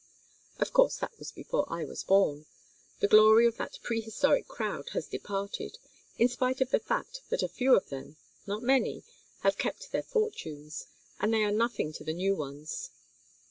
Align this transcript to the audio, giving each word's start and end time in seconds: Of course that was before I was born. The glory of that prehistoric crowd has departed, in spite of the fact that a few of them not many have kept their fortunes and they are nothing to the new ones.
Of 0.57 0.73
course 0.73 0.97
that 0.97 1.19
was 1.19 1.31
before 1.31 1.71
I 1.71 1.85
was 1.85 2.03
born. 2.03 2.47
The 3.01 3.07
glory 3.07 3.45
of 3.45 3.57
that 3.57 3.77
prehistoric 3.83 4.47
crowd 4.47 4.89
has 4.93 5.05
departed, 5.05 5.77
in 6.17 6.27
spite 6.27 6.59
of 6.59 6.71
the 6.71 6.79
fact 6.79 7.21
that 7.29 7.43
a 7.43 7.47
few 7.47 7.75
of 7.75 7.89
them 7.89 8.17
not 8.47 8.63
many 8.63 9.03
have 9.41 9.59
kept 9.59 9.91
their 9.91 10.01
fortunes 10.01 10.87
and 11.19 11.31
they 11.31 11.43
are 11.43 11.51
nothing 11.51 11.93
to 11.93 12.03
the 12.03 12.13
new 12.13 12.35
ones. 12.35 12.89